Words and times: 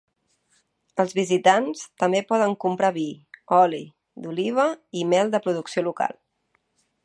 Els 1.03 1.11
visitants 1.17 1.83
també 2.03 2.21
poden 2.31 2.55
comprar 2.65 2.91
vi, 2.97 3.05
oli 3.61 3.83
d'oliva 4.25 4.67
i 5.03 5.07
mel 5.15 5.33
de 5.37 5.45
producció 5.45 5.89
local. 5.93 6.21